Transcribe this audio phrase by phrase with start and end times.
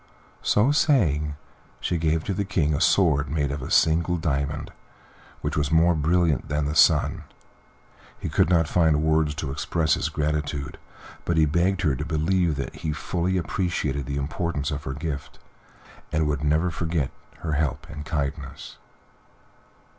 [0.41, 1.35] So saying,
[1.79, 4.71] she gave to the King a sword made from a single diamond,
[5.41, 7.23] which was more brilliant than the sun.
[8.17, 10.79] He could not find words to express his gratitude,
[11.23, 15.37] but he begged her to believe that he fully appreciated the importance of her gift,
[16.11, 17.11] and would never forget
[17.41, 18.79] her help and kindness.